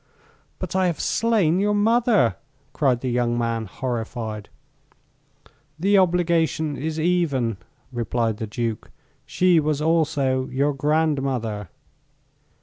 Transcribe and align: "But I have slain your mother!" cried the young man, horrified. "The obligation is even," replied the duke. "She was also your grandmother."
"But 0.57 0.75
I 0.75 0.87
have 0.87 0.99
slain 0.99 1.59
your 1.59 1.75
mother!" 1.75 2.35
cried 2.73 3.01
the 3.01 3.11
young 3.11 3.37
man, 3.37 3.67
horrified. 3.67 4.49
"The 5.79 5.99
obligation 5.99 6.75
is 6.75 6.99
even," 6.99 7.57
replied 7.91 8.37
the 8.37 8.47
duke. 8.47 8.89
"She 9.27 9.59
was 9.59 9.79
also 9.79 10.47
your 10.47 10.73
grandmother." 10.73 11.69